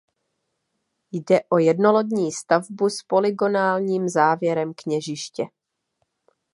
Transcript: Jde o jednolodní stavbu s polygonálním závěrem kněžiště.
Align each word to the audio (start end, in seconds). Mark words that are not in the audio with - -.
Jde 1.11 1.39
o 1.49 1.57
jednolodní 1.57 2.31
stavbu 2.31 2.89
s 2.89 2.97
polygonálním 3.07 4.09
závěrem 4.09 4.73
kněžiště. 4.73 5.45